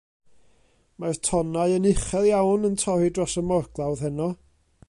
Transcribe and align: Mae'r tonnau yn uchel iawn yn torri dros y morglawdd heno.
Mae'r 1.03 1.19
tonnau 1.27 1.75
yn 1.75 1.87
uchel 1.91 2.27
iawn 2.31 2.67
yn 2.71 2.81
torri 2.85 3.15
dros 3.19 3.41
y 3.43 3.45
morglawdd 3.53 4.07
heno. 4.09 4.35